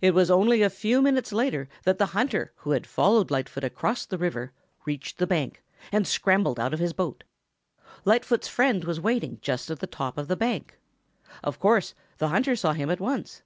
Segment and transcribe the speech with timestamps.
[0.00, 4.06] It was only a few minutes later that the hunter who had followed Lightfoot across
[4.06, 4.52] the River
[4.84, 7.24] reached the bank and scrambled out of his boat.
[8.04, 10.78] Lightfoot's friend was waiting just at the top of the bank.
[11.42, 13.42] Of course the hunter saw him at once.